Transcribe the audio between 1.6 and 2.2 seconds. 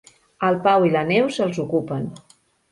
ocupen.